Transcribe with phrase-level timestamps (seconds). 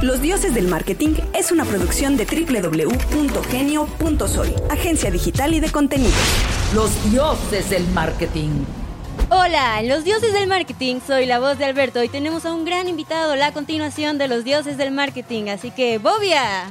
[0.00, 2.94] Los Dioses del Marketing es una producción de www.genio.soy,
[4.70, 6.14] agencia digital y de contenidos.
[6.72, 8.64] Los dioses del marketing.
[9.28, 12.86] Hola, los dioses del marketing, soy la voz de Alberto y tenemos a un gran
[12.86, 16.68] invitado, la continuación de los dioses del marketing, así que Bobia.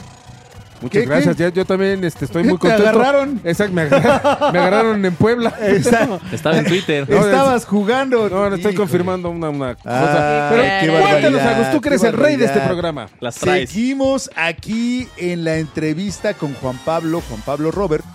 [0.81, 1.35] Muchas ¿Qué, gracias.
[1.35, 1.43] qué?
[1.43, 2.89] Ya- yo también este, estoy ¿Qué muy te contento.
[2.89, 3.41] agarraron?
[3.43, 4.21] Exacto, me agarraron,
[4.53, 5.49] me agarraron en Puebla.
[6.31, 7.09] Estaba en Twitter.
[7.09, 8.29] No, Estabas jugando.
[8.29, 8.75] No, no estoy Híjole.
[8.75, 9.89] confirmando una, una cosa.
[9.89, 10.63] Ah, Pero
[10.93, 13.07] qué cuéntanos, Agus, tú que eres el rey de este programa.
[13.19, 13.69] Las traes.
[13.69, 18.05] Seguimos aquí en la entrevista con Juan Pablo, Juan Pablo Robert,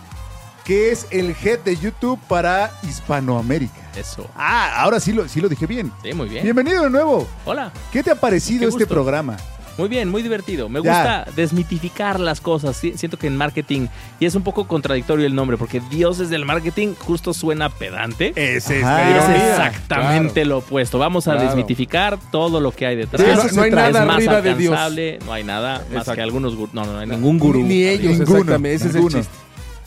[0.64, 3.74] que es el head de YouTube para Hispanoamérica.
[3.96, 4.26] Eso.
[4.36, 5.92] Ah, ahora sí lo, sí lo dije bien.
[6.02, 6.44] Sí, muy bien.
[6.44, 7.28] Bienvenido de nuevo.
[7.44, 7.72] Hola.
[7.92, 8.94] ¿Qué te ha parecido Qué este gusto.
[8.94, 9.36] programa?
[9.78, 10.68] Muy bien, muy divertido.
[10.68, 11.22] Me Ya.
[11.24, 12.76] gusta desmitificar las cosas.
[12.76, 13.86] Sí, Siento que en marketing,
[14.20, 18.32] y es un poco contradictorio el nombre, porque dioses del marketing justo suena pedante.
[18.36, 19.36] Ese es Ajá.
[19.36, 20.98] exactamente lo opuesto.
[20.98, 21.46] Vamos a Claro.
[21.48, 23.22] desmitificar todo lo que hay detrás.
[23.50, 24.78] Sí, no, hay nada más arriba de Dios.
[25.26, 26.14] no hay nada más Exacto.
[26.16, 26.74] que algunos gurús.
[26.74, 27.60] No, no, no hay ningún gurú.
[27.62, 28.74] Ni, ni ellos, Ninguno, exactamente.
[28.76, 29.08] Ese ninguno.
[29.08, 29.38] es el chiste.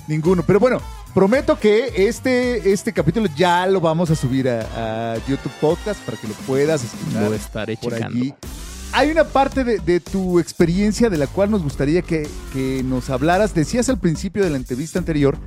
[0.08, 0.44] Ninguno.
[0.46, 0.82] Pero bueno,
[1.14, 6.18] prometo que este, este capítulo ya lo vamos a subir a, a YouTube Podcast para
[6.18, 7.24] que lo puedas escuchar.
[7.24, 8.18] Lo estaré por checando.
[8.20, 8.34] allí.
[8.98, 13.10] Hay una parte de, de tu experiencia de la cual nos gustaría que, que nos
[13.10, 13.54] hablaras.
[13.54, 15.38] Decías al principio de la entrevista anterior,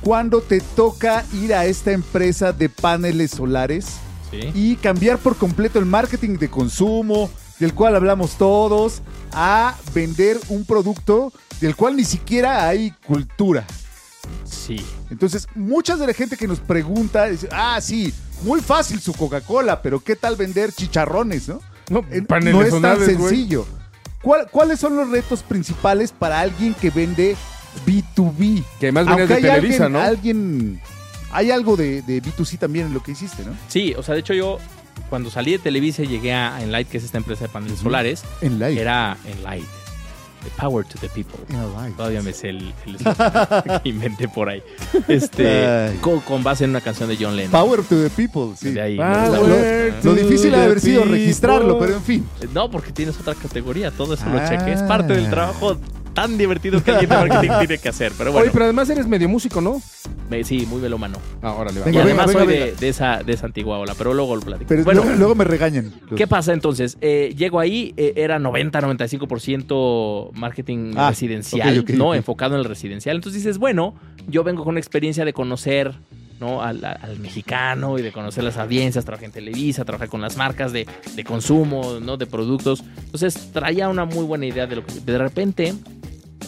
[0.00, 3.86] cuando te toca ir a esta empresa de paneles solares
[4.30, 4.50] Sí.
[4.54, 10.64] y cambiar por completo el marketing de consumo, del cual hablamos todos, a vender un
[10.64, 13.64] producto del cual ni siquiera hay cultura.
[14.44, 14.84] Sí.
[15.10, 19.82] Entonces, muchas de la gente que nos pregunta, dice, ah, sí, muy fácil su Coca-Cola,
[19.82, 21.60] pero ¿qué tal vender chicharrones, no?
[21.90, 23.66] No, Eh, paneles no es tan sencillo.
[24.22, 27.36] ¿Cuál- ¿Cuáles son los retos principales para alguien que vende
[27.86, 28.62] B2B?
[28.80, 30.00] Que además Aunque de hay Televisa, alguien, ¿no?
[30.00, 30.80] alguien-
[31.32, 33.52] hay algo de, de B2C también en lo que hiciste, ¿no?
[33.68, 34.58] Sí, o sea, de hecho yo
[35.10, 38.22] cuando salí de Televisa y llegué a Enlight, que es esta empresa de paneles solares,
[38.40, 38.80] En live.
[38.80, 39.64] era Enlight.
[40.44, 41.38] The power to the people.
[41.96, 42.96] Todavía me sé el, el
[43.82, 44.62] que inventé por ahí.
[45.08, 47.50] Este, con, con base en una canción de John Lennon.
[47.52, 48.72] Power to the people, sí.
[48.72, 48.98] De ahí.
[49.00, 49.46] Ah, ¿no?
[49.46, 49.56] Lo,
[50.02, 51.18] lo difícil ha de haber sido people.
[51.18, 52.28] registrarlo, pero en fin.
[52.52, 54.48] No, porque tienes otra categoría, todo eso lo Ah.
[54.48, 54.72] chequé.
[54.74, 55.76] Es parte del trabajo
[56.14, 58.12] tan divertido que alguien de marketing tiene que hacer.
[58.16, 59.82] Pero bueno, Oye, pero además eres medio músico, ¿no?
[60.30, 61.18] me- sí, muy velómano.
[61.42, 61.86] Ah, órale, va.
[61.86, 62.64] Y Venga, además venga, soy venga.
[62.66, 64.68] De, de esa, de esa antigua ola, pero luego lo platico.
[64.68, 65.92] Pero bueno, luego, luego me regañan.
[66.08, 66.96] los- ¿Qué pasa entonces?
[67.02, 72.08] Eh, llego ahí, eh, era 90-95% marketing Ah, residencial, ok, ok, ¿no?
[72.10, 72.14] ok.
[72.16, 73.16] Enfocado en el residencial.
[73.16, 73.94] Entonces dices, bueno,
[74.28, 75.92] yo vengo con una experiencia de conocer
[76.40, 76.62] ¿no?
[76.62, 80.36] al, al- al mexicano y de conocer las audiencias, trabajé en Televisa, trabajé con las
[80.36, 82.16] marcas de, de consumo, ¿no?
[82.16, 82.82] De productos.
[83.04, 84.94] Entonces traía una muy buena idea de lo que...
[85.00, 85.74] De repente...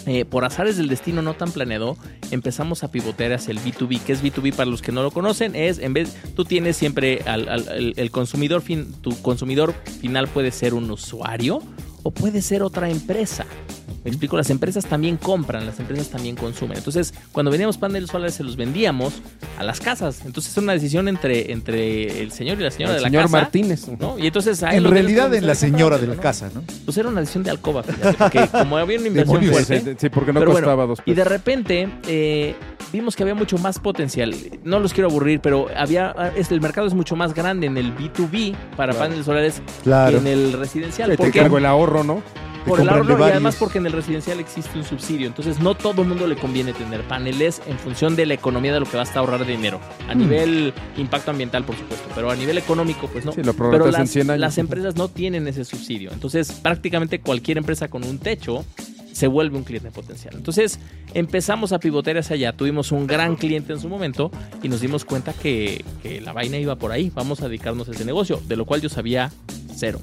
[0.06, 1.96] eh, por azares del destino no tan planeado,
[2.30, 4.00] empezamos a pivotear hacia el B2B.
[4.00, 5.54] ¿Qué es B2B para los que no lo conocen?
[5.54, 10.28] Es, en vez, tú tienes siempre al, al- el, el consumidor, fin, tu consumidor final
[10.28, 11.60] puede ser un usuario
[12.02, 13.46] o puede ser otra empresa.
[14.04, 16.78] Me explico, las empresas también compran, las empresas también consumen.
[16.78, 19.14] Entonces, cuando vendíamos paneles solares, se los vendíamos
[19.58, 20.20] a las casas.
[20.24, 23.22] Entonces, es una decisión entre, entre el señor y la señora El de la señor
[23.24, 23.36] casa.
[23.38, 23.88] Martínez.
[23.98, 24.18] ¿no?
[24.18, 26.20] Y entonces, ahí En realidad, en la señora de la ¿no?
[26.20, 26.62] casa, ¿no?
[26.84, 29.66] Pues era una decisión de alcoba, fíjate, porque como había una inversión Demonios.
[29.66, 29.96] fuerte.
[29.98, 31.16] Sí, porque no costaba bueno, dos Y pesos.
[31.16, 32.54] de repente eh,
[32.92, 34.34] vimos que había mucho más potencial.
[34.64, 37.92] No los quiero aburrir, pero había es, el mercado es mucho más grande en el
[37.96, 38.98] B2B para Claro.
[39.06, 40.12] paneles solares Claro.
[40.12, 41.10] que en el residencial.
[41.10, 42.22] Te Porque cargo el ahorro, ¿no?
[42.66, 45.26] Por el ahorro y además porque en el residencial existe un subsidio.
[45.26, 48.80] Entonces no todo el mundo le conviene tener paneles en función de la economía de
[48.80, 49.80] lo que vas a ahorrar de dinero.
[50.08, 50.18] A Mm.
[50.18, 53.32] nivel impacto ambiental, por supuesto, pero a nivel económico, pues no.
[53.32, 54.40] Sí, lo Pero en las, 100 años.
[54.40, 56.10] las empresas no tienen ese subsidio.
[56.12, 58.64] Entonces, prácticamente cualquier empresa con un techo
[59.12, 60.34] se vuelve un cliente potencial.
[60.36, 60.78] Entonces,
[61.14, 62.52] empezamos a pivotear hacia allá.
[62.52, 64.30] Tuvimos un gran cliente en su momento
[64.62, 67.10] y nos dimos cuenta que, que la vaina iba por ahí.
[67.14, 69.32] Vamos a dedicarnos a ese negocio, de lo cual yo sabía
[69.74, 70.00] cero.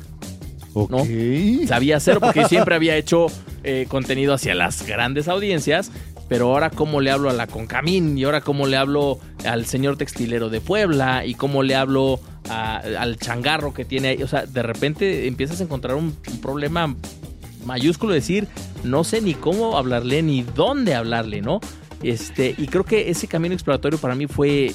[0.73, 1.67] Ok.
[1.67, 3.27] Sabía cero porque siempre había hecho
[3.63, 5.91] eh, contenido hacia las grandes audiencias.
[6.29, 9.97] Pero ahora cómo le hablo a la Concamín y ahora cómo le hablo al señor
[9.97, 12.19] textilero de Puebla y cómo le hablo
[12.49, 14.23] a- al changarro que tiene ahí.
[14.23, 16.95] O sea, de repente empiezas a encontrar un, un problema
[17.65, 18.47] mayúsculo, decir,
[18.83, 21.59] no sé ni cómo hablarle ni dónde hablarle, ¿no?
[22.01, 24.71] Este, y creo que ese camino exploratorio para mí fue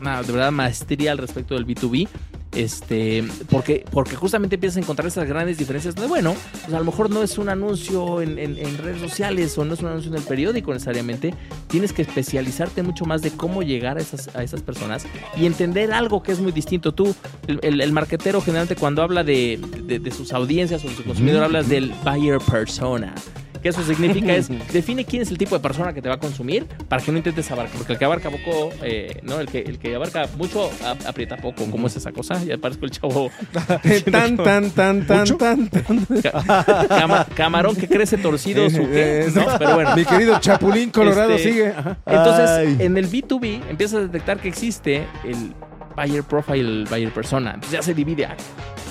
[0.00, 2.08] una de verdad maestría al respecto del B2B.
[2.54, 6.84] Este, porque, porque justamente empiezas a encontrar esas grandes diferencias de, bueno, pues a lo
[6.84, 10.10] mejor no es un anuncio en, en- en redes sociales o no es un anuncio
[10.10, 11.34] en el periódico necesariamente.
[11.68, 15.06] Tienes que especializarte mucho más de cómo llegar a esas, a esas personas
[15.36, 16.92] y entender algo que es muy distinto.
[16.92, 17.14] Tú,
[17.46, 21.04] el, el, el marquetero generalmente cuando habla de, de- de sus audiencias o de su
[21.04, 23.14] consumidor, hablas del buyer persona.
[23.62, 26.18] Que eso significa es, define quién es el tipo de persona que te va a
[26.18, 27.76] consumir para que no intentes abarcar.
[27.78, 29.38] Porque el que abarca poco, eh, ¿no?
[29.38, 31.64] El que, el que abarca mucho, a- aprieta poco.
[31.70, 32.42] ¿Cómo es esa cosa?
[32.44, 33.30] Ya parezco el chavo.
[34.10, 36.06] tan, tan, tan, tan, tan, tan.
[36.22, 39.46] Ca- cama- camarón que crece torcido, su qué, Eh, ¿no?
[39.58, 39.94] Pero bueno.
[39.96, 41.68] Mi querido Chapulín Colorado Este, sigue.
[41.68, 41.96] Ajá.
[42.06, 42.76] Entonces, Ay.
[42.80, 45.54] en el B2B empiezas a detectar que existe el
[45.96, 47.50] buyer profile, el buyer persona.
[47.54, 48.26] Entonces ya se divide.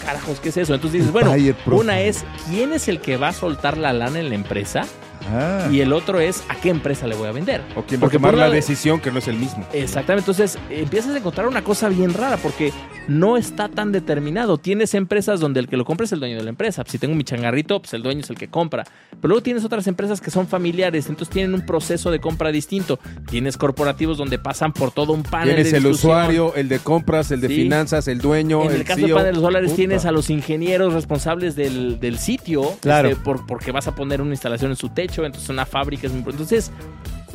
[0.06, 0.74] Carajos, ¿qué es eso?
[0.74, 1.34] Entonces dices, bueno,
[1.68, 4.84] una es quién es el que va a soltar la lana en la empresa
[5.30, 5.68] Ah.
[5.72, 7.62] y el otro es a qué empresa le voy a vender.
[7.76, 9.66] O quien va a Porque tomar por la decisión que no es el mismo.
[9.74, 12.72] Exactamente, entonces empiezas a encontrar una cosa bien rara porque
[13.08, 14.58] no está tan determinado.
[14.58, 16.84] Tienes empresas donde el que lo compra es el dueño de la empresa.
[16.88, 18.84] Si tengo mi changarrito, pues el dueño es el que compra.
[19.10, 23.00] Pero luego tienes otras empresas que son familiares, entonces tienen un proceso de compra distinto.
[23.30, 27.32] Tienes corporativos donde pasan por todo un panel Tienes de el usuario, el de compras,
[27.32, 27.56] el de Sí.
[27.56, 29.16] finanzas, el dueño, En el, el caso de CEO.
[29.18, 29.76] paneles solares Puta.
[29.78, 33.10] tienes a los ingenieros responsables del, del sitio, Claro.
[33.10, 36.14] este, por- porque vas a poner una instalación en su techo, entonces una fábrica es
[36.14, 36.24] muy.
[36.32, 36.72] Entonces,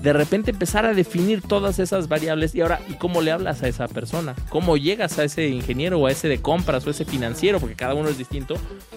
[0.02, 3.68] de repente empezar a definir todas esas variables y ahora, ¿y cómo le hablas a
[3.68, 4.34] esa persona?
[4.50, 7.58] ¿Cómo llegas a ese ingeniero o a ese de compras o a ese financiero?
[7.60, 8.54] Porque cada uno es distinto.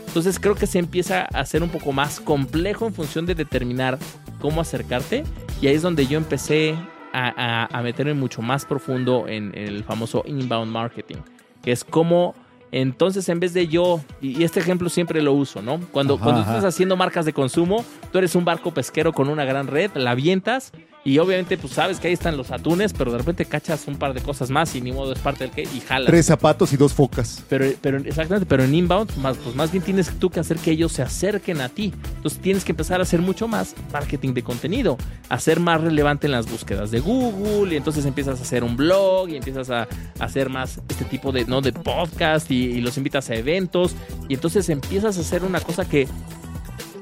[0.08, 3.98] Entonces creo que se empieza a hacer un poco más complejo en función de determinar
[4.40, 5.24] cómo acercarte
[5.62, 6.76] y ahí es donde yo empecé
[7.14, 11.18] a, a- a meterme mucho más profundo en, en el famoso inbound marketing,
[11.64, 12.36] que es como
[12.72, 15.80] entonces en vez de yo, y este ejemplo siempre lo uso, ¿no?
[15.92, 19.46] Cuando, Ajá, cuando estás haciendo marcas de consumo, tú eres un barco pesquero con una
[19.46, 20.72] gran red, la avientas
[21.10, 24.14] y obviamente pues sabes que ahí están los atunes, pero de repente cachas un par
[24.14, 26.06] de cosas más y ni modo es parte del que y jalas.
[26.06, 27.44] Tres zapatos y dos focas.
[27.50, 30.70] Pero, pero exactamente, pero en inbound, más, pues más bien tienes tú que hacer que
[30.70, 31.92] ellos se acerquen a ti.
[32.18, 36.28] Entonces tienes que empezar a hacer mucho más marketing de contenido, a ser más relevante
[36.28, 39.88] en las búsquedas de Google, y entonces empiezas a hacer un blog y empiezas a,
[40.20, 41.62] a hacer más este tipo de, ¿no?
[41.62, 43.96] de podcast y, y los invitas a eventos,
[44.28, 46.08] y entonces empiezas a hacer una cosa que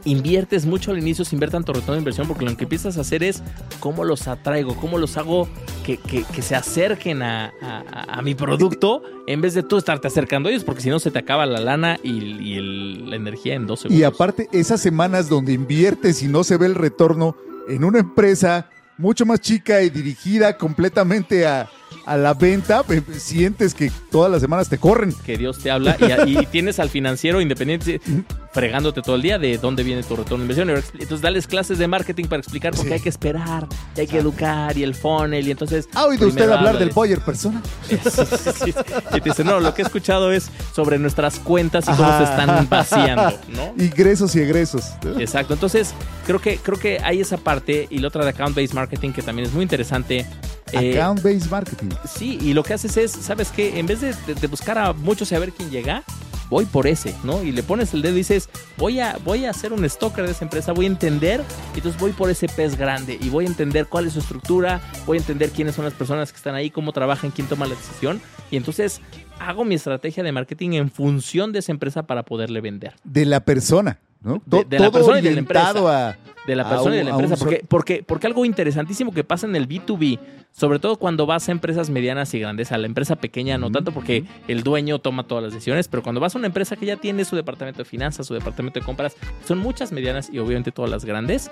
[0.08, 3.02] inviertes mucho al inicio sin ver tanto retorno de inversión, porque lo que empiezas a
[3.02, 3.44] hacer es
[3.80, 5.48] cómo los atraigo, cómo los hago
[5.86, 10.50] que, que- que se acerquen a, a- mi producto en vez de tú estarte acercando
[10.50, 12.12] a ellos, porque si no se te acaba la lana y,
[12.42, 14.00] y el- la energía en dos segundos.
[14.00, 17.36] Y aparte, esas semanas donde inviertes y no se ve el retorno
[17.70, 21.70] en una empresa mucho más chica y dirigida completamente a,
[22.06, 22.84] a la venta,
[23.18, 25.14] sientes que todas las semanas te corren.
[25.26, 25.96] que Dios te habla
[26.26, 28.02] y, y tienes al financiero independiente
[28.52, 30.70] fregándote todo el día de dónde viene tu retorno de inversión.
[30.94, 32.94] Entonces, dales clases de marketing para explicar por qué Sí.
[32.96, 35.48] hay que esperar, y hay que educar y el funnel.
[35.48, 35.88] Y entonces.
[35.94, 36.90] ¿Ha oído usted hablar del.
[36.90, 37.62] Boyer persona?
[37.88, 38.22] Sí, sí,
[38.66, 38.74] sí.
[39.14, 42.18] Y te dice, no, lo que he escuchado es sobre nuestras cuentas y cómo Ajá.
[42.18, 43.74] se están vaciando, ¿no?
[43.84, 44.86] Ingresos y egresos.
[45.20, 45.54] Exacto.
[45.54, 45.94] Entonces,
[46.26, 49.48] creo que, creo que hay esa parte y la otra de account-based marketing que también
[49.48, 50.26] es muy interesante.
[50.74, 51.90] Eh, Account-based marketing.
[52.14, 53.80] Sí, y lo que haces es, ¿sabes qué?
[53.80, 56.04] En vez de, de- de buscar a muchos y a ver quién llega,
[56.50, 57.44] voy por ese, ¿no?
[57.44, 60.32] Y le pones el dedo y dices, voy a, voy a hacer un stalker de
[60.32, 63.48] esa empresa, voy a entender, y entonces voy por ese pez grande y voy a
[63.48, 66.70] entender cuál es su estructura, voy a entender quiénes son las personas que están ahí,
[66.70, 68.22] cómo trabajan, quién toma la decisión,
[68.52, 69.02] y entonces
[69.40, 72.96] hago mi estrategia de marketing en función de esa empresa para poderle vender.
[73.04, 74.42] De la persona, ¿no?
[74.46, 76.18] De- la persona y de la orientado a...
[76.46, 77.36] de la persona y de la empresa.
[77.38, 80.20] Porque, porque, porque algo interesantísimo que pasa en el B2B,
[80.52, 83.92] sobre todo cuando vas a empresas medianas y grandes, a la empresa pequeña, no tanto
[83.92, 86.98] porque el dueño toma todas las decisiones, pero cuando vas a una empresa que ya
[86.98, 89.16] tiene su departamento de finanzas, su departamento de compras,
[89.46, 91.52] son muchas medianas y obviamente todas las grandes,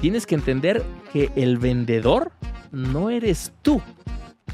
[0.00, 2.32] tienes que entender que el vendedor
[2.70, 3.80] no eres tú.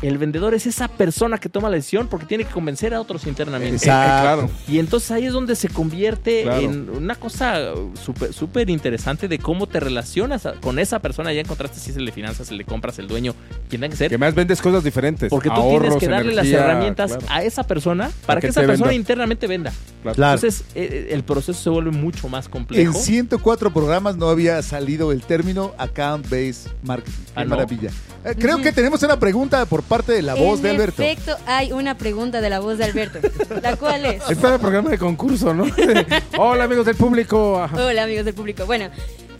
[0.02, 3.26] El vendedor es esa persona que toma la decisión porque tiene que convencer a otros
[3.26, 3.76] internamente.
[3.76, 4.22] Exacto.
[4.22, 4.50] claro.
[4.66, 6.60] Y entonces ahí es donde se convierte Claro.
[6.60, 7.60] en una cosa
[8.02, 11.32] súper súper interesante de cómo te relacionas a- con esa persona.
[11.32, 13.34] Ya encontraste si es el de finanzas, el de compras, el dueño,
[13.68, 14.10] quien tenga que ser.
[14.10, 15.28] Que más vendes cosas diferentes.
[15.28, 17.26] Porque tú Ahorros, tienes que darle las herramientas claro.
[17.28, 18.94] a esa persona para que que esa persona venda.
[18.94, 19.72] internamente venda.
[20.02, 20.34] Claro.
[20.34, 22.94] Entonces eh, el proceso se vuelve mucho más En complejo.
[22.94, 27.12] 104 programas no había salido el término account-based marketing.
[27.26, 27.50] Qué Ah, ¿no?
[27.50, 27.90] maravilla.
[28.24, 31.02] Eh, creo que tenemos una pregunta por parte de la voz en de Alberto.
[31.02, 33.18] efecto, hay una pregunta de la voz de Alberto.
[33.60, 34.22] ¿La cual es?
[34.30, 35.66] Está el programa de concurso, ¿no?
[36.38, 37.68] Hola, amigos del público.
[37.74, 38.66] Hola amigos del público.
[38.66, 38.88] Bueno,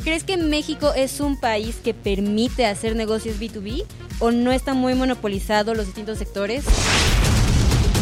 [0.03, 3.85] ¿crees que México es un país que permite hacer negocios B2B
[4.19, 6.65] o no está muy monopolizado los distintos sectores?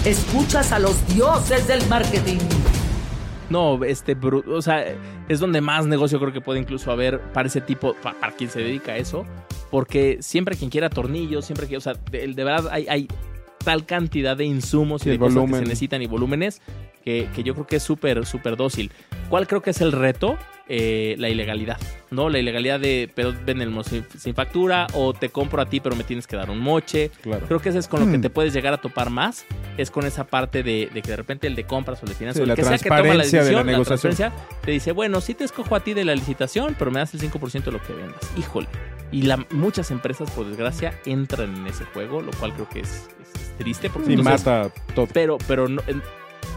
[0.07, 2.39] Escuchas a los dioses del marketing.
[3.51, 4.17] No, este,
[4.51, 4.85] o sea,
[5.29, 8.51] es donde más negocio creo que puede incluso haber para ese tipo, pa- para, quien
[8.51, 9.25] se dedica a eso,
[9.71, 13.09] porque siempre quien quiera tornillos, siempre que, o sea, de, de verdad hay, hay
[13.65, 16.63] tal cantidad de insumos y de el cosas que se necesitan y volúmenes
[17.05, 18.91] que, que yo creo que es súper, súper dócil.
[19.29, 20.37] ¿Cuál creo que es el reto?
[20.71, 21.79] Eh, la ilegalidad,
[22.11, 22.29] ¿no?
[22.29, 26.05] La ilegalidad de, pero vendemos sin, sin factura o te compro a ti pero me
[26.05, 27.11] tienes que dar un moche.
[27.23, 27.47] Claro.
[27.47, 28.23] Creo que eso es con lo que Hmm.
[28.23, 29.47] te puedes llegar a topar más.
[29.79, 32.15] es con esa parte de, de que de repente el de compras o el de
[32.17, 33.73] finanzas, Sí, o el la que sea que toma la transparencia de la decisión, la,
[33.73, 34.33] negociación.
[34.65, 37.21] te dice, bueno, sí te escojo a ti de la licitación, pero me das el
[37.21, 38.21] 5% de lo que vendas.
[38.37, 38.67] Híjole.
[39.11, 43.09] Y la, muchas empresas, por desgracia, entran en ese juego, lo cual creo que es,
[43.23, 43.89] es triste.
[43.91, 45.07] Porque Sí, entonces- mata todo.
[45.13, 46.03] pero, pero no- en-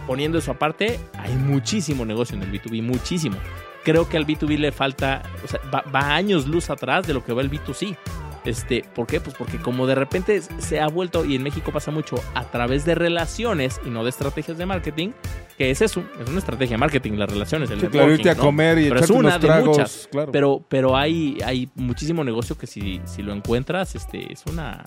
[0.08, 3.38] poniendo eso aparte, hay muchísimo negocio en el B2B, muchísimo.
[3.84, 7.24] Creo que al B2B le falta, o sea, va, va años luz atrás de lo
[7.24, 7.96] que va el B2C.
[8.44, 9.22] Este, ¿Por qué?
[9.22, 12.86] Pues porque como de repente se ha vuelto, y en México pasa mucho, a través
[12.86, 15.10] de relaciones y no de estrategias de marketing,
[15.58, 18.36] que es eso, es una estrategia de marketing, las relaciones, el Sí, claro, irte a
[18.36, 18.42] ¿no?
[18.44, 20.08] comer y Pero es una unos de muchas.
[20.12, 20.32] Claro.
[20.32, 24.84] Pero, pero hay, hay muchísimo negocio que si, si lo encuentras, este, es una...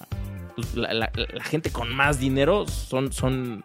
[0.57, 3.63] pues, la, la- la gente con más dinero son, son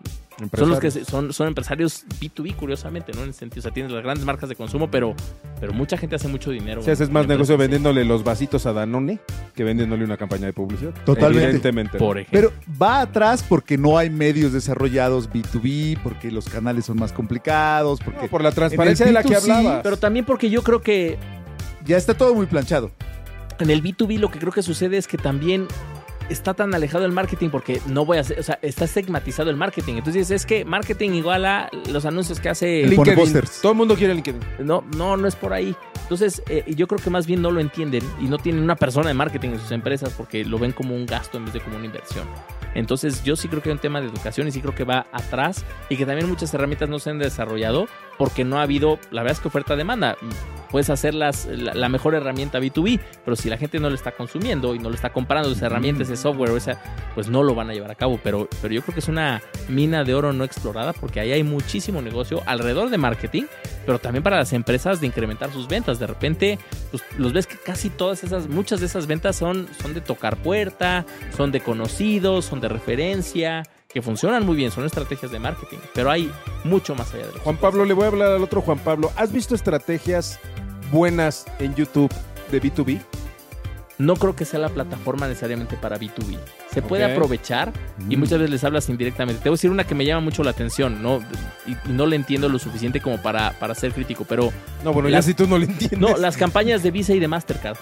[0.58, 3.22] son los que son, son empresarios B2B, curiosamente, ¿no?
[3.22, 5.15] En el sentido, o sea, tienes las grandes marcas de consumo, pero,
[5.60, 6.81] pero mucha gente hace mucho dinero.
[6.81, 9.19] Si haces en más negocio vendiéndole los vasitos a Danone
[9.55, 10.93] que vendiéndole una campaña de publicidad.
[11.05, 11.43] Totalmente.
[11.43, 11.98] Evidentemente.
[11.98, 12.51] Por ejemplo.
[12.51, 18.00] Pero va atrás porque no hay medios desarrollados B2B, porque los canales son más complicados,
[18.00, 19.81] porque No, por la transparencia de la que B2C, hablaba.
[19.81, 21.17] Pero también porque yo creo que
[21.86, 22.91] ya está todo muy planchado.
[23.60, 25.67] en el B2B lo que creo que sucede es que también
[26.29, 29.55] está tan alejado del marketing porque no voy a hacer, o sea, está estigmatizado el
[29.55, 29.95] marketing.
[29.95, 32.83] Entonces es que marketing igual a los anuncios que hace...
[32.83, 33.15] LinkedIn.
[33.15, 33.62] pósters.
[33.62, 34.41] Todo el mundo quiere LinkedIn.
[34.59, 35.75] No, no, no es por ahí.
[36.01, 39.09] Entonces, eh, yo creo que más bien no lo entienden y no tienen una persona
[39.09, 41.77] de marketing en sus empresas porque lo ven como un gasto en vez de como
[41.77, 42.27] una inversión.
[42.74, 45.07] Entonces, yo sí creo que hay un tema de educación y sí creo que va
[45.12, 49.21] atrás y que también muchas herramientas no se han desarrollado porque no ha habido, la
[49.21, 50.17] verdad es que oferta-demanda.
[50.70, 54.12] Puedes hacer las, la, la mejor herramienta B2B, pero si la gente no lo está
[54.12, 56.82] consumiendo y no lo está comprando, esa herramienta, ese software, o esa,
[57.16, 58.20] pues no lo van a llevar a cabo.
[58.24, 61.44] Pero, pero yo creo que es una mina de oro no explorada porque ahí hay
[61.44, 63.44] muchísimo negocio alrededor de marketing
[63.90, 65.98] pero también para las empresas de incrementar sus ventas.
[65.98, 66.60] De repente,
[66.92, 70.38] pues, los ves que casi todas esas, muchas de esas ventas son, son de tocar
[70.38, 75.80] puerta, son de conocidos, son de referencia, que funcionan muy bien, son estrategias de marketing,
[75.96, 76.32] pero hay
[76.64, 79.12] mucho más allá de los Juan Pablo, le voy a hablar al otro Juan Pablo.
[79.16, 80.40] ¿Has visto estrategias
[80.91, 82.12] buenas en YouTube
[82.51, 83.00] de B2B?
[83.98, 86.38] No creo que sea la plataforma necesariamente para B2B.
[86.72, 87.74] Se puede aprovechar
[88.08, 89.41] y muchas veces les hablas indirectamente.
[89.43, 91.19] Te voy a decir una que me llama mucho la atención, ¿no?
[91.67, 94.53] Y, y no le entiendo lo suficiente como para, para ser crítico, pero
[94.86, 96.00] No, bueno, Las- ya si tú no lo entiendes.
[96.00, 97.77] No, las campañas de Visa y de Mastercard.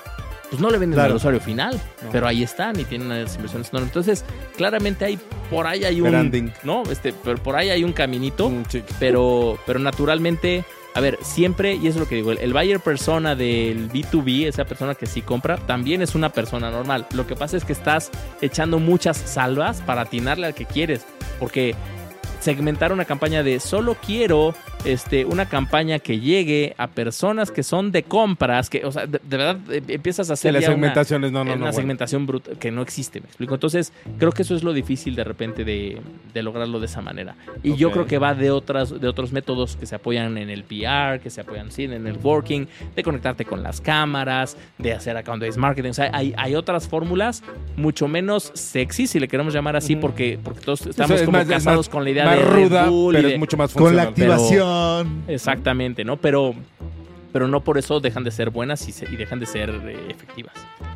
[0.49, 1.11] Pues no le venden Claro.
[1.11, 1.73] al usuario final,
[2.03, 2.09] No.
[2.09, 3.89] pero ahí están y tienen unas inversiones enormes.
[3.89, 4.23] Entonces,
[4.55, 5.19] claramente hay
[5.51, 6.49] por ahí hay un Branding.
[6.63, 8.63] no, este, pero por ahí hay un caminito, Mm,
[8.97, 10.63] pero pero naturalmente,
[10.97, 14.47] a ver, siempre y eso es lo que digo, el, el buyer persona del B2B,
[14.47, 17.05] esa persona que sí compra, también es una persona normal.
[17.13, 18.09] Lo que pasa es que estás
[18.41, 21.05] echando muchas salvas para atinarle al que quieres,
[21.39, 21.75] porque
[22.39, 24.55] segmentar una campaña de solo quiero
[24.93, 29.19] este, una campaña que llegue a personas que son de compras, que, o sea, de,
[29.23, 31.59] de verdad eh, empiezas a Sí, hacer las ya una- segmentaciones, no, no, una no.
[31.61, 31.73] bueno.
[31.73, 33.53] segmentación bruta que no existe, me explico.
[33.55, 35.97] Entonces, creo que eso es lo difícil de repente de,
[36.33, 37.35] de lograrlo de esa manera.
[37.63, 40.63] Y yo creo que va de otras de otros métodos que se apoyan en el
[40.63, 42.65] PR, que se apoyan sí, en el networking,
[42.95, 45.89] de conectarte con las cámaras, de hacer account-based marketing.
[45.89, 47.43] O sea, hay, hay otras fórmulas
[47.75, 51.47] mucho menos sexy, si le queremos llamar así, porque, porque todos estamos es como más-
[51.47, 53.39] es casados más- con la idea más de ruda, Red Bull y pero de- es
[53.39, 54.33] mucho más Con la funcional.
[55.27, 56.17] Exactamente, ¿no?
[56.17, 56.53] Pero,
[57.33, 59.97] pero no por eso dejan de ser buenas y, se- y dejan de ser eh,
[60.09, 60.53] efectivas.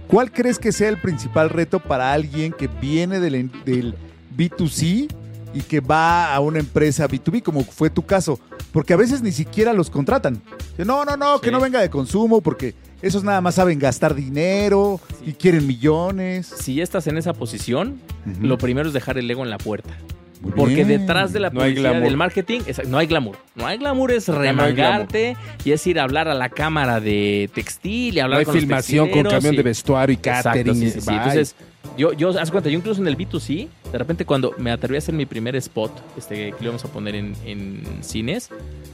[0.08, 3.96] ¿Cuál crees que sea el principal reto para alguien que viene del, del
[4.36, 5.08] B2C
[5.54, 8.40] y que va a una empresa B2B, como fue tu caso?
[8.74, 10.42] Porque a veces ni siquiera los contratan.
[10.78, 11.52] No, no, no, que Sí.
[11.52, 16.48] no venga de consumo, porque esos nada más saben gastar dinero y quieren millones.
[16.48, 18.00] Si estás en esa posición,
[18.42, 19.94] lo primero es dejar el ego en la puerta.
[20.42, 20.88] Muy Porque bien.
[20.88, 23.38] detrás de la No publicidad del marketing no hay glamour.
[23.54, 27.50] No hay glamour, es no remangarte y es ir a hablar a la cámara de
[27.54, 30.16] textil y No hablar hay con los filmación con textileros camión y- de vestuario y
[30.18, 30.76] Exacto, catering.
[30.76, 31.10] sí, y- sí, sí.
[31.12, 31.56] Entonces,
[31.98, 34.98] yo, yo, haz cuenta, yo incluso en el B2C, de repente cuando me atreví a
[34.98, 38.50] hacer mi primer spot, este, que lo íbamos a poner en, en cines,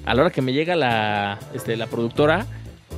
[0.06, 2.46] a la hora que me llega la, este, la productora,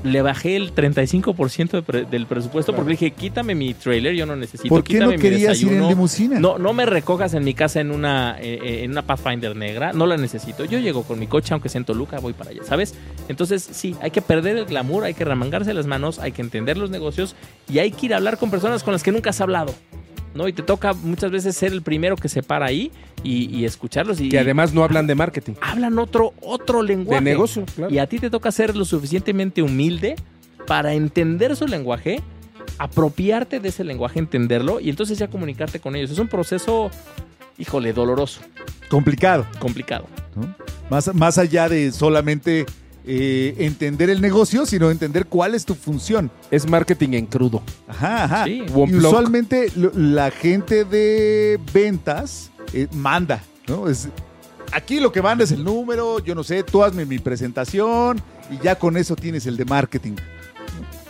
[0.03, 4.35] le bajé el 35% de pre- del presupuesto porque dije, quítame mi trailer, yo no
[4.35, 6.39] necesito, ¿Por qué no quítame mi querías ir en limusina?
[6.39, 10.05] No, no me recojas en mi casa en una, eh, en una Pathfinder negra, no
[10.05, 10.63] la necesito.
[10.65, 12.95] Yo llego con mi coche, aunque sea en Toluca, voy para allá, ¿sabes?
[13.27, 16.77] Entonces, sí, hay que perder el glamour, hay que remangarse las manos, hay que entender
[16.77, 17.35] los negocios
[17.69, 19.73] y hay que ir a hablar con personas con las que nunca has hablado.
[20.33, 20.47] ¿No?
[20.47, 22.91] Y te toca muchas veces ser el primero que se para ahí
[23.23, 24.21] y, y escucharlos.
[24.21, 25.53] Y, Que además no hablan de marketing.
[25.61, 27.23] hablan otro, otro lenguaje.
[27.23, 27.91] De negocio, claro.
[27.93, 30.15] Y a ti te toca ser lo suficientemente humilde
[30.67, 32.21] para entender su lenguaje,
[32.77, 36.11] apropiarte de ese lenguaje, entenderlo y entonces ya comunicarte con ellos.
[36.11, 36.91] Es un proceso,
[37.57, 38.41] híjole, doloroso,
[38.89, 39.45] Complicado.
[39.59, 40.05] complicado.
[40.35, 40.53] ¿no?
[40.89, 42.65] Más, más allá de solamente
[43.05, 46.29] eh, entender el negocio, sino entender cuál es tu función.
[46.51, 47.61] Es marketing en crudo.
[47.87, 48.45] Ajá, ajá.
[48.45, 48.63] Sí.
[48.65, 53.41] Y usualmente lo- la gente de ventas eh, manda.
[53.67, 53.87] ¿no?
[53.87, 54.09] Es,
[54.71, 58.63] aquí lo que manda es el número, yo no sé, tú hazme mi presentación y
[58.63, 60.15] ya con eso tienes el de marketing.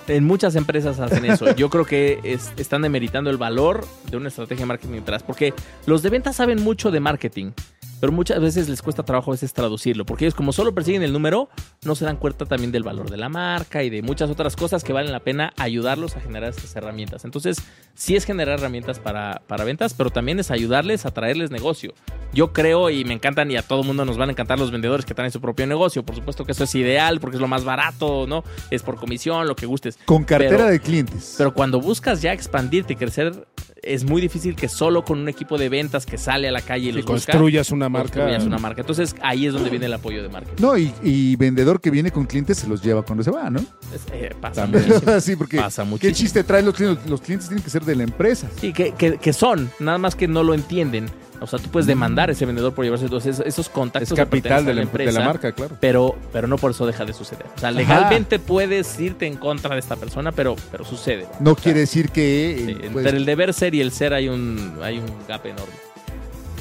[0.07, 1.53] En muchas empresas hacen eso.
[1.55, 5.21] Yo creo que es- están demeritando el valor de una estrategia de marketing detrás.
[5.21, 5.53] Porque
[5.85, 7.51] los de ventas saben mucho de marketing.
[7.99, 10.05] Pero muchas veces les cuesta trabajo a veces traducirlo.
[10.05, 11.49] Porque ellos como solo persiguen el número,
[11.85, 14.83] no se dan cuenta también del valor de la marca y de muchas otras cosas
[14.83, 17.23] que valen la pena ayudarlos a generar estas herramientas.
[17.23, 17.57] Entonces,
[17.93, 21.93] sí es generar herramientas para, para ventas, pero también es ayudarles a traerles negocio.
[22.33, 25.05] Yo creo y me encantan y a todo mundo nos van a encantar los vendedores
[25.05, 26.03] que traen su propio negocio.
[26.03, 28.43] Por supuesto que eso es ideal porque es lo más barato, ¿no?
[28.71, 29.97] Es por comisión, lo que gustes.
[30.05, 31.35] Con cartera Pero- de clientes.
[31.37, 33.47] Pero cuando buscas ya expandirte y crecer,
[33.81, 36.89] es muy difícil que solo con un equipo de ventas que sale a la calle
[36.89, 38.11] y Si los busca, construyas una marca.
[38.15, 38.81] construyas una marca.
[38.81, 40.61] Entonces ahí es donde viene el apoyo de marketing.
[40.61, 41.37] no, y, y
[41.69, 43.59] vendedor que viene con clientes se los lleva cuando se va, ¿no?
[43.59, 43.67] Es-
[44.11, 44.85] eh, pasa También.
[44.87, 45.19] muchísimo.
[45.21, 47.09] sí, porque Pasa ¿qué chiste traen los clientes?
[47.09, 48.47] Los clientes tienen que ser de la empresa.
[48.59, 51.05] Sí, que, que- que son, nada más que no lo entienden.
[51.41, 54.09] O sea, tú puedes demandar a ese vendedor por llevarse todos esos, esos Es contactos.
[54.09, 55.11] que capital pertenecen de la, empresa.
[55.13, 55.77] de la marca, claro.
[55.79, 57.45] Pero, pero no por eso deja de suceder.
[57.55, 61.27] O sea, legalmente puedes irte en contra de esta persona, pero, pero sucede.
[61.39, 62.63] No quiere decir que...
[62.65, 65.45] Sí, eh, pues, entre el deber ser y el ser hay un, hay un gap
[65.45, 65.73] enorme.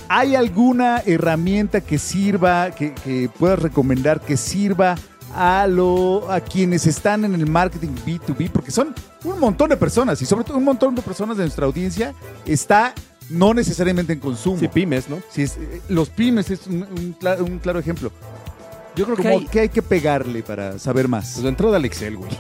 [0.09, 4.95] ¿Hay alguna herramienta que sirva, que, que puedas recomendar que sirva
[5.35, 8.51] a, lo, a quienes están en el marketing B2B?
[8.51, 11.67] Porque son un montón de personas y sobre todo un montón de personas de nuestra
[11.67, 12.15] audiencia
[12.47, 12.95] está
[13.29, 14.59] no necesariamente en consumo.
[14.59, 15.19] Sí, pymes, ¿no?
[15.37, 18.11] Es- eh, los pymes es un, un cla- un claro ejemplo.
[18.97, 21.33] Yo creo que hay, que hay que pegarle para saber más.
[21.35, 22.31] Pues de entrada al Excel, güey.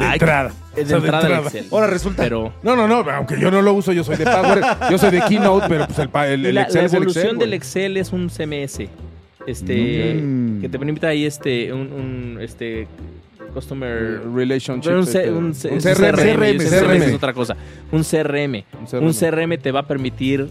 [0.00, 0.48] De Ay, entrada.
[0.74, 1.46] de O sea, de entrada entrada.
[1.48, 1.66] Excel.
[1.70, 2.22] Ahora resulta...
[2.24, 5.10] Pero No, no, no, aunque yo no lo uso, yo soy de Power, yo soy
[5.10, 7.38] de Keynote, pero pues el, pa- el, el la, Excel la es el evolución Excel,
[7.38, 7.56] del güey.
[7.56, 8.88] Excel es un CMS.
[9.46, 10.60] Este Mm.
[10.60, 12.86] que te permite ahí este un, un, este
[13.54, 14.88] customer Relationship.
[14.88, 15.94] Pero un, C- este, un C- un un CRM.
[15.94, 17.56] CRM, CRM, CRM es otra cosa.
[17.90, 18.64] Un CRM.
[18.88, 19.04] CRM.
[19.06, 20.48] Un CRM te va a permitir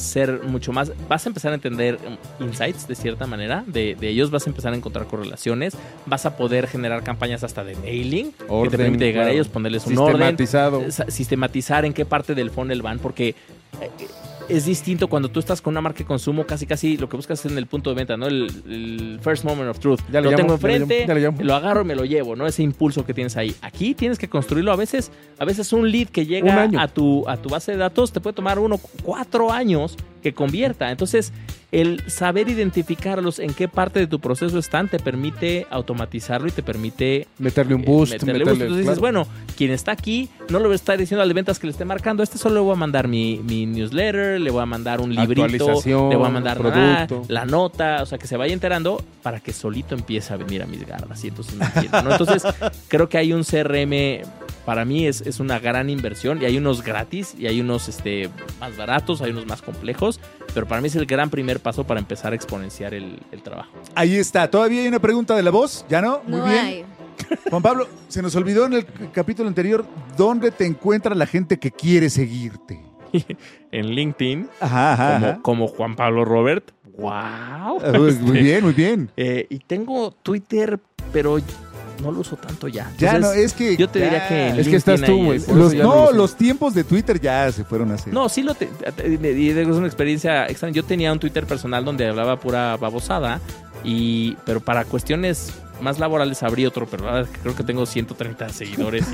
[0.00, 0.92] ser mucho más.
[1.08, 1.98] Vas a empezar a entender
[2.40, 5.74] um, insights de cierta manera de, de ellos, vas a empezar a encontrar correlaciones,
[6.06, 9.48] vas a poder generar campañas hasta de mailing que Orden, te permite llegar a ellos,
[9.48, 10.90] ponerles un orden, Sistematizado.
[10.90, 13.30] sa- sistematizar en qué parte del funnel van, porque
[13.80, 13.90] eh,
[14.50, 17.44] es distinto cuando tú estás con una marca de consumo, casi casi lo que buscas
[17.44, 18.26] es en el punto de venta, ¿no?
[18.26, 20.00] El, el first moment of truth.
[20.12, 21.38] Ya lo llamo, tengo ya enfrente, llamo, ya le llamo.
[21.42, 22.46] lo agarro y me lo llevo, ¿no?
[22.46, 23.54] Ese impulso que tienes ahí.
[23.62, 24.72] Aquí tienes que construirlo.
[24.72, 28.12] A veces, a veces un lead que llega a tu, a tu base de datos
[28.12, 30.90] te puede tomar uno, cuatro años que convierta.
[30.90, 31.32] Entonces,
[31.72, 36.62] el saber identificarlos en qué parte de tu proceso están te permite automatizarlo y te
[36.62, 38.12] permite Meterle un eh, boost.
[38.12, 38.62] meterle meterle, boost.
[38.62, 41.58] Entonces dices, bueno, quien está aquí, no le voy a estar diciendo al de ventas
[41.58, 44.62] que le esté marcando, este solo le voy a mandar mi, mi newsletter, le voy
[44.62, 48.36] a mandar un librito, le voy a mandar nada, la nota, o sea, que se
[48.36, 52.12] vaya enterando para que solito empiece a venir a mis garras y entonces ¿no?
[52.12, 52.42] Entonces,
[52.88, 54.22] creo que hay un CRM,
[54.70, 58.30] para mí es, es una gran inversión y hay unos gratis y hay unos este,
[58.60, 60.20] más baratos, hay unos más complejos,
[60.54, 63.72] pero para mí es el gran primer paso para empezar a exponenciar el, el trabajo.
[63.96, 64.48] Ahí está.
[64.48, 65.84] ¿Todavía hay una pregunta de la voz?
[65.88, 66.22] ¿Ya no?
[66.24, 66.64] Muy No bien.
[66.64, 66.84] hay.
[67.50, 69.84] Juan Pablo, se nos olvidó en el capítulo anterior
[70.16, 72.80] dónde te encuentra la gente que quiere seguirte.
[73.72, 75.14] En LinkedIn, Ajá, ajá.
[75.14, 75.38] como, ajá.
[75.42, 76.70] como Juan Pablo Robert.
[76.96, 77.10] ¡Wow!
[77.10, 79.10] Ah, muy Este, bien, muy bien.
[79.16, 80.78] eh, y tengo Twitter,
[81.12, 81.38] pero
[82.00, 82.90] no lo uso tanto ya.
[82.98, 83.76] Ya no, es que.
[83.76, 86.16] yo te diría que Es que estás tú, güey, Los, no no, lo sé.
[86.16, 88.10] los tiempos de Twitter ya se fueron hace.
[88.10, 90.74] No, sí lo te, te- y es una experiencia extraña.
[90.74, 93.40] Yo tenía un Twitter personal donde hablaba pura babosada
[93.84, 99.06] y pero para cuestiones más laborales abrí otro, pero ahora creo que tengo 130 seguidores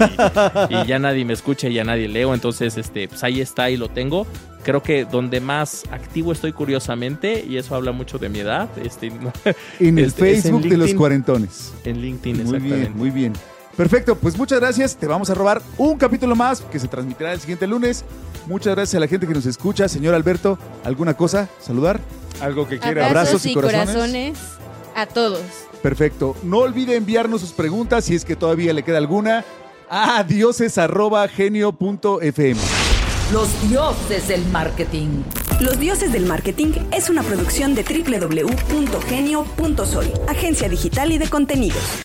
[0.70, 3.70] y, y ya nadie me escucha y ya nadie leo, entonces este pues ahí está
[3.70, 4.26] y lo tengo.
[4.62, 9.12] Creo que donde más activo estoy curiosamente y eso habla mucho de mi edad, este
[9.80, 11.72] En el Este, en Facebook de los cuarentones.
[11.84, 12.76] en LinkedIn Muy exactamente.
[12.76, 13.32] bien, muy bien.
[13.76, 14.96] Perfecto, pues muchas gracias.
[14.96, 18.04] Te vamos a robar un capítulo más que se transmitirá el siguiente lunes.
[18.46, 19.86] Muchas gracias a la gente que nos escucha.
[19.86, 21.48] Señor Alberto, ¿alguna cosa?
[21.60, 22.00] ¿Saludar?
[22.40, 23.06] Algo que quiera.
[23.06, 23.88] Abrazos, abrazos y y corazones.
[23.94, 24.38] corazones.
[24.96, 25.42] A todos.
[25.82, 26.34] Perfecto.
[26.42, 29.44] No olvide enviarnos sus preguntas si es que todavía le queda alguna
[29.88, 32.60] a dioses@genio.fm.
[33.32, 35.22] Los dioses del marketing.
[35.60, 41.82] Los Dioses del Marketing es una producción de www.genio.soy, agencia digital y de contenidos.